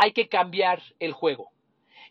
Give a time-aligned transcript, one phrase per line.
[0.00, 1.50] hay que cambiar el juego.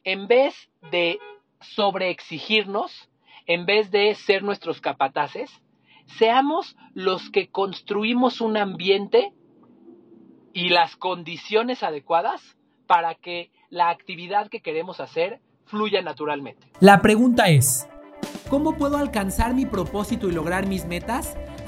[0.04, 0.54] En vez
[0.92, 1.18] de
[1.60, 3.10] sobreexigirnos,
[3.48, 5.50] en vez de ser nuestros capataces,
[6.20, 9.34] seamos los que construimos un ambiente
[10.54, 12.56] y las condiciones adecuadas
[12.86, 16.68] para que la actividad que queremos hacer fluya naturalmente.
[16.80, 17.90] La pregunta es,
[18.52, 21.36] ¿cómo puedo alcanzar mi propósito y lograr mis metas?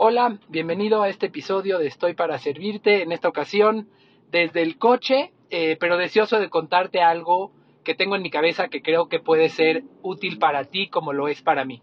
[0.00, 3.02] Hola, bienvenido a este episodio de Estoy para Servirte.
[3.02, 3.88] En esta ocasión,
[4.30, 7.50] desde el coche, eh, pero deseoso de contarte algo
[7.82, 11.26] que tengo en mi cabeza que creo que puede ser útil para ti como lo
[11.26, 11.82] es para mí.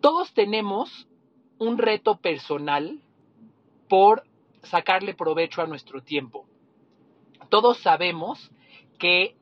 [0.00, 1.08] Todos tenemos
[1.58, 3.00] un reto personal
[3.88, 4.22] por
[4.62, 6.46] sacarle provecho a nuestro tiempo.
[7.48, 8.52] Todos sabemos
[9.00, 9.34] que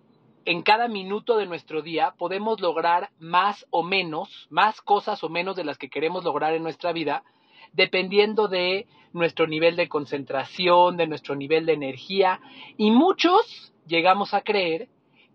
[0.47, 5.55] en cada minuto de nuestro día podemos lograr más o menos, más cosas o menos
[5.55, 7.25] de las que queremos lograr en nuestra vida,
[7.73, 12.41] dependiendo de nuestro nivel de concentración, de nuestro nivel de energía,
[12.77, 14.89] y muchos llegamos a creer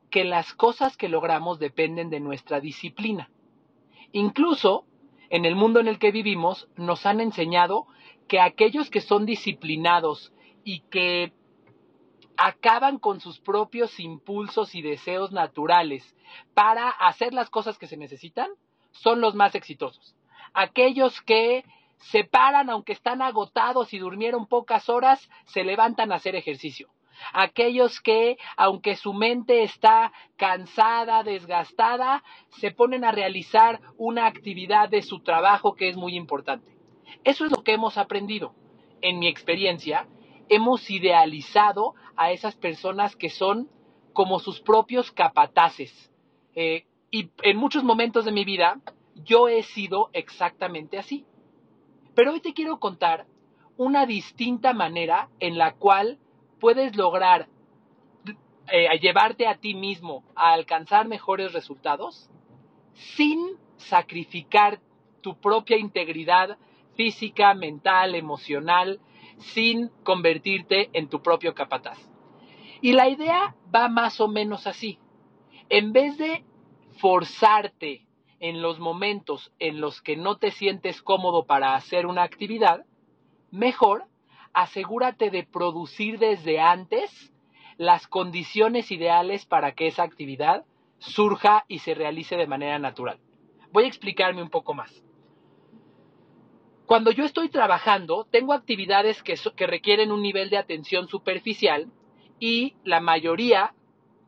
[0.10, 3.30] que las cosas que logramos dependen de nuestra disciplina.
[4.12, 4.86] Incluso
[5.30, 7.88] en el mundo en el que vivimos nos han enseñado
[8.28, 10.32] que aquellos que son disciplinados
[10.64, 11.34] y que
[12.38, 16.16] acaban con sus propios impulsos y deseos naturales
[16.54, 18.50] para hacer las cosas que se necesitan,
[18.92, 20.16] son los más exitosos.
[20.54, 21.66] Aquellos que
[21.98, 26.90] se paran aunque están agotados y durmieron pocas horas, se levantan a hacer ejercicio
[27.32, 32.24] aquellos que, aunque su mente está cansada, desgastada,
[32.60, 36.72] se ponen a realizar una actividad de su trabajo que es muy importante.
[37.24, 38.54] Eso es lo que hemos aprendido.
[39.02, 40.08] En mi experiencia,
[40.50, 43.70] hemos idealizado a esas personas que son
[44.14, 46.12] como sus propios capataces.
[46.56, 48.80] Eh, y en muchos momentos de mi vida,
[49.16, 51.26] yo he sido exactamente así.
[52.16, 53.26] Pero hoy te quiero contar
[53.78, 56.20] una distinta manera en la cual
[56.60, 57.48] puedes lograr
[58.72, 62.30] eh, llevarte a ti mismo a alcanzar mejores resultados
[62.94, 63.40] sin
[63.78, 64.80] sacrificar
[65.22, 66.58] tu propia integridad
[66.96, 69.00] física, mental, emocional,
[69.40, 71.98] sin convertirte en tu propio capataz.
[72.82, 75.00] Y la idea va más o menos así.
[75.70, 76.44] En vez de
[76.98, 78.06] forzarte
[78.44, 82.86] en los momentos en los que no te sientes cómodo para hacer una actividad,
[83.52, 84.04] mejor
[84.52, 87.32] asegúrate de producir desde antes
[87.78, 90.66] las condiciones ideales para que esa actividad
[90.98, 93.18] surja y se realice de manera natural.
[93.72, 94.92] Voy a explicarme un poco más.
[96.86, 101.90] Cuando yo estoy trabajando, tengo actividades que, que requieren un nivel de atención superficial
[102.42, 103.74] y la mayoría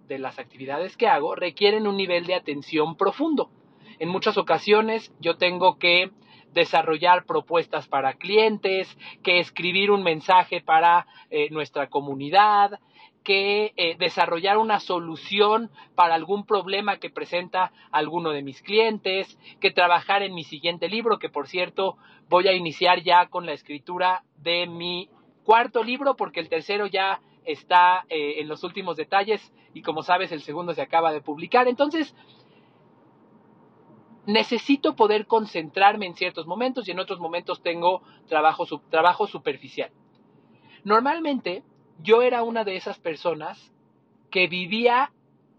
[0.07, 3.51] de las actividades que hago requieren un nivel de atención profundo.
[3.99, 6.11] En muchas ocasiones yo tengo que
[6.53, 12.79] desarrollar propuestas para clientes, que escribir un mensaje para eh, nuestra comunidad,
[13.23, 19.71] que eh, desarrollar una solución para algún problema que presenta alguno de mis clientes, que
[19.71, 21.97] trabajar en mi siguiente libro, que por cierto
[22.29, 25.09] voy a iniciar ya con la escritura de mi
[25.43, 30.31] cuarto libro, porque el tercero ya está eh, en los últimos detalles y como sabes
[30.31, 31.67] el segundo se acaba de publicar.
[31.67, 32.15] Entonces,
[34.27, 39.91] necesito poder concentrarme en ciertos momentos y en otros momentos tengo trabajo, trabajo superficial.
[40.83, 41.63] Normalmente
[42.01, 43.71] yo era una de esas personas
[44.29, 45.11] que vivía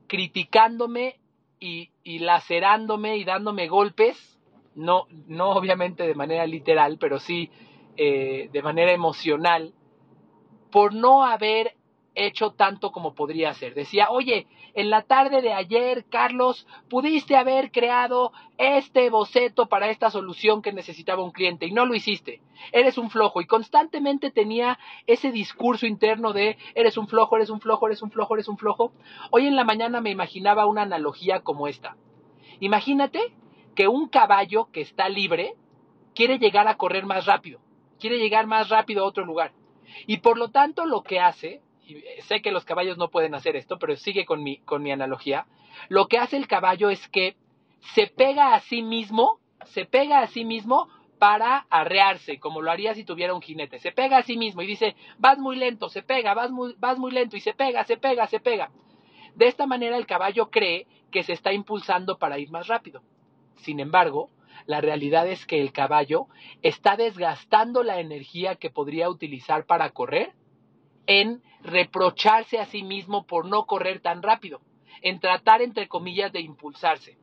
[0.06, 1.18] criticándome
[1.58, 1.90] y,
[2.20, 4.38] lacerándome y dándome golpes,
[4.74, 7.50] no, no obviamente de manera literal, pero sí
[7.96, 9.72] eh, de manera emocional,
[10.70, 11.74] por no haber
[12.16, 13.74] hecho tanto como podría ser.
[13.74, 20.10] Decía, oye, en la tarde de ayer, Carlos, pudiste haber creado este boceto para esta
[20.10, 22.40] solución que necesitaba un cliente y no lo hiciste.
[22.72, 27.60] Eres un flojo y constantemente tenía ese discurso interno de eres un flojo, eres un
[27.60, 28.92] flojo, eres un flojo, eres un flojo.
[29.30, 31.96] Hoy en la mañana me imaginaba una analogía como esta.
[32.60, 33.34] Imagínate
[33.74, 35.54] que un caballo que está libre
[36.14, 37.60] quiere llegar a correr más rápido,
[38.00, 39.52] quiere llegar más rápido a otro lugar.
[40.06, 41.60] Y por lo tanto lo que hace
[42.22, 45.46] sé que los caballos no pueden hacer esto, pero sigue con mi, con mi analogía,
[45.88, 47.36] lo que hace el caballo es que
[47.94, 50.88] se pega a sí mismo, se pega a sí mismo
[51.18, 53.78] para arrearse, como lo haría si tuviera un jinete.
[53.78, 56.98] Se pega a sí mismo y dice, vas muy lento, se pega, vas muy, vas
[56.98, 58.70] muy lento y se pega, se pega, se pega.
[59.34, 63.02] De esta manera el caballo cree que se está impulsando para ir más rápido.
[63.56, 64.30] Sin embargo,
[64.66, 66.26] la realidad es que el caballo
[66.62, 70.32] está desgastando la energía que podría utilizar para correr
[71.06, 74.60] en reprocharse a sí mismo por no correr tan rápido,
[75.02, 77.18] en tratar, entre comillas, de impulsarse.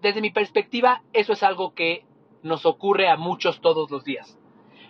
[0.00, 2.04] Desde mi perspectiva, eso es algo que
[2.42, 4.38] nos ocurre a muchos todos los días.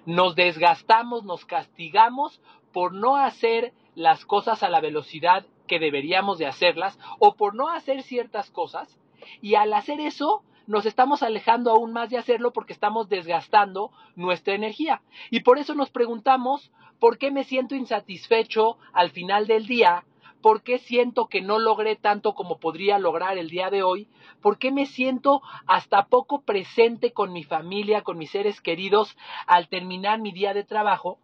[0.05, 2.41] Nos desgastamos, nos castigamos
[2.73, 7.69] por no hacer las cosas a la velocidad que deberíamos de hacerlas o por no
[7.69, 9.01] hacer ciertas cosas
[9.41, 14.55] y al hacer eso nos estamos alejando aún más de hacerlo porque estamos desgastando nuestra
[14.55, 15.03] energía.
[15.31, 20.05] Y por eso nos preguntamos, ¿por qué me siento insatisfecho al final del día?
[20.43, 24.09] ¿Por qué siento que no logré tanto como podría lograr el día de hoy?
[24.41, 29.17] ¿Por qué me siento hasta poco presente con mi familia, con mis seres queridos
[29.47, 31.19] al terminar mi día de trabajo?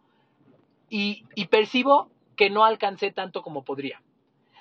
[0.89, 4.03] Y, y percibo que no alcancé tanto como podría.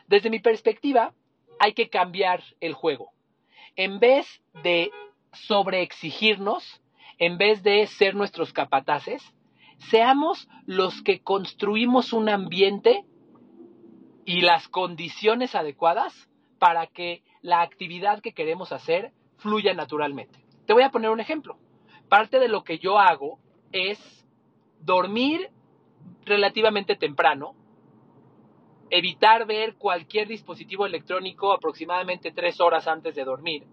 [0.08, 1.14] Desde mi perspectiva,
[1.60, 3.12] hay que cambiar el juego
[3.76, 4.28] en vez
[4.64, 4.92] de
[5.34, 6.82] sobreexigirnos,
[7.18, 9.24] en vez de ser nuestros capataces,
[9.90, 13.06] seamos los que construimos un ambiente
[14.26, 16.30] y las condiciones adecuadas
[16.60, 20.46] para que la actividad que queremos hacer fluya naturalmente.
[20.68, 21.58] Te voy a poner un ejemplo.
[22.08, 23.40] Parte de lo que yo hago
[23.72, 24.00] es
[24.80, 25.50] dormir
[26.26, 27.56] relativamente temprano,
[28.90, 33.66] evitar ver cualquier dispositivo electrónico aproximadamente tres horas antes de dormir.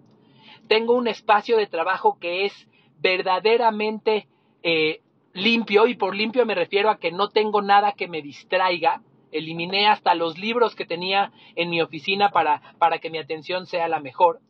[0.68, 2.68] Tengo un espacio de trabajo que es
[3.00, 4.28] verdaderamente
[4.62, 5.02] eh,
[5.32, 9.02] limpio y por limpio me refiero a que no tengo nada que me distraiga.
[9.30, 13.88] Eliminé hasta los libros que tenía en mi oficina para, para que mi atención sea
[13.88, 14.40] la mejor.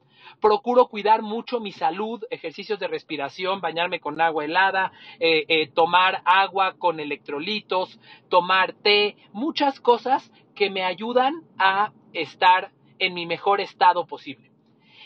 [0.41, 6.23] Procuro cuidar mucho mi salud, ejercicios de respiración, bañarme con agua helada, eh, eh, tomar
[6.25, 7.99] agua con electrolitos,
[8.29, 14.51] tomar té, muchas cosas que me ayudan a estar en mi mejor estado posible.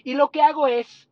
[0.04, 1.08] Y lo que hago es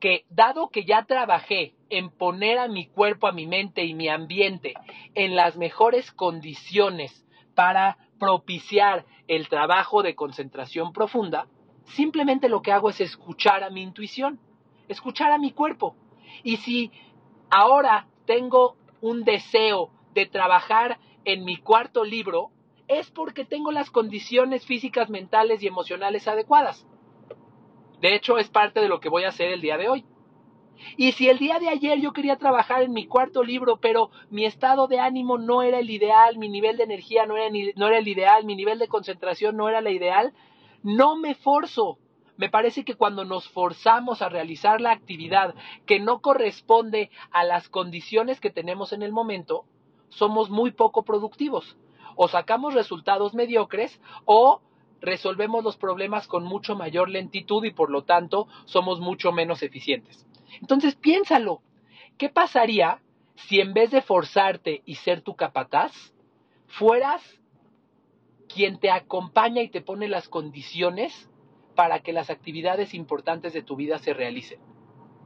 [0.00, 4.08] que, dado que ya trabajé en poner a mi cuerpo, a mi mente y mi
[4.08, 4.74] ambiente
[5.14, 11.46] en las mejores condiciones para propiciar el trabajo de concentración profunda,
[11.86, 14.38] simplemente lo que hago es escuchar a mi intuición,
[14.88, 15.96] escuchar a mi cuerpo.
[16.42, 16.92] Y si
[17.50, 22.50] ahora tengo un deseo de trabajar en mi cuarto libro,
[22.88, 26.86] es porque tengo las condiciones físicas, mentales y emocionales adecuadas.
[28.00, 30.04] De hecho, es parte de lo que voy a hacer el día de hoy.
[30.96, 34.44] Y si el día de ayer yo quería trabajar en mi cuarto libro, pero mi
[34.44, 37.98] estado de ánimo no era el ideal, mi nivel de energía no era, no era
[37.98, 40.34] el ideal, mi nivel de concentración no era la ideal,
[40.82, 41.98] no me forzo.
[42.36, 45.54] Me parece que cuando nos forzamos a realizar la actividad
[45.86, 49.64] que no corresponde a las condiciones que tenemos en el momento,
[50.10, 51.76] somos muy poco productivos
[52.14, 54.60] o sacamos resultados mediocres o
[55.00, 60.26] resolvemos los problemas con mucho mayor lentitud y por lo tanto somos mucho menos eficientes.
[60.60, 61.62] Entonces piénsalo,
[62.18, 63.00] ¿qué pasaría
[63.34, 65.92] si en vez de forzarte y ser tu capataz,
[66.66, 67.22] fueras
[68.48, 71.30] quien te acompaña y te pone las condiciones
[71.74, 74.58] para que las actividades importantes de tu vida se realicen?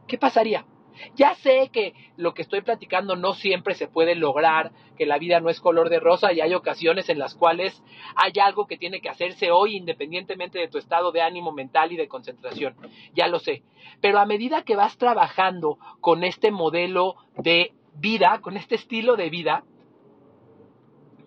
[0.09, 0.67] ¿Qué pasaría?
[1.15, 5.41] Ya sé que lo que estoy platicando no siempre se puede lograr, que la vida
[5.41, 7.83] no es color de rosa y hay ocasiones en las cuales
[8.17, 11.97] hay algo que tiene que hacerse hoy independientemente de tu estado de ánimo mental y
[11.97, 12.77] de concentración.
[13.15, 13.63] Ya lo sé.
[14.01, 19.31] Pero a medida que vas trabajando con este modelo de vida, con este estilo de
[19.31, 19.65] vida,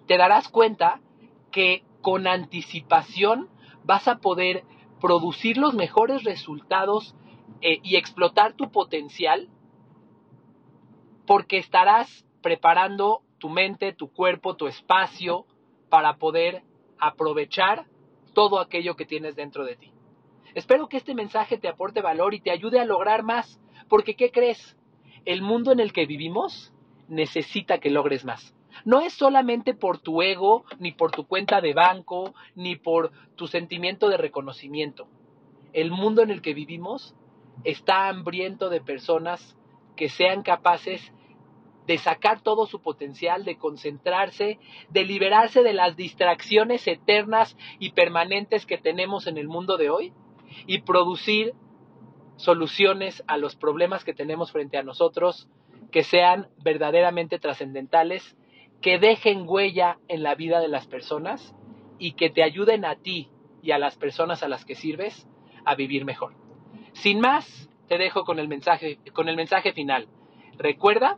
[0.08, 1.02] te darás cuenta
[1.52, 3.50] que con anticipación
[3.86, 4.64] vas a poder
[5.00, 7.16] producir los mejores resultados
[7.62, 9.50] eh, y explotar tu potencial
[11.25, 15.46] porque estarás preparando tu mente, tu cuerpo, tu espacio
[15.89, 16.63] para poder
[17.00, 17.86] aprovechar
[18.34, 19.92] todo aquello que tienes dentro de ti.
[20.56, 24.32] Espero que este mensaje te aporte valor y te ayude a lograr más, porque ¿qué
[24.32, 24.77] crees?
[25.25, 26.74] El mundo en el que vivimos
[27.08, 28.56] necesita que logres más.
[28.86, 33.48] No es solamente por tu ego, ni por tu cuenta de banco, ni por tu
[33.48, 35.08] sentimiento de reconocimiento.
[35.74, 37.15] El mundo en el que vivimos
[37.63, 39.58] está hambriento de personas
[39.96, 41.14] que sean capaces
[41.88, 44.60] de sacar todo su potencial, de concentrarse,
[44.90, 50.14] de liberarse de las distracciones eternas y permanentes que tenemos en el mundo de hoy
[50.66, 51.54] y producir
[52.38, 55.50] soluciones a los problemas que tenemos frente a nosotros
[55.92, 58.36] que sean verdaderamente trascendentales,
[58.82, 61.56] que dejen huella en la vida de las personas
[62.00, 63.30] y que te ayuden a ti
[63.62, 65.28] y a las personas a las que sirves
[65.64, 66.34] a vivir mejor.
[66.94, 70.08] Sin más, te dejo con el mensaje, con el mensaje final.
[70.58, 71.18] Recuerda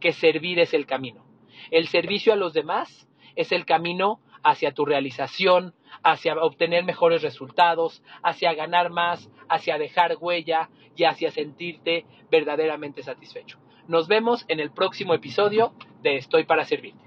[0.00, 1.24] que servir es el camino.
[1.70, 8.02] El servicio a los demás es el camino hacia tu realización, hacia obtener mejores resultados,
[8.22, 13.58] hacia ganar más, hacia dejar huella y hacia sentirte verdaderamente satisfecho.
[13.88, 17.03] Nos vemos en el próximo episodio de Estoy para Servirte.